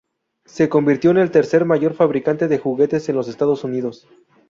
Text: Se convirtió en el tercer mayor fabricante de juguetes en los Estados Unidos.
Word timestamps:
Se 0.45 0.67
convirtió 0.67 1.11
en 1.11 1.17
el 1.19 1.29
tercer 1.29 1.63
mayor 1.63 1.93
fabricante 1.93 2.47
de 2.47 2.57
juguetes 2.57 3.07
en 3.09 3.15
los 3.17 3.27
Estados 3.27 3.63
Unidos. 3.63 4.07